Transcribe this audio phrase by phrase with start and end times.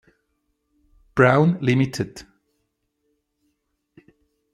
[1.13, 2.25] Brown Ltd.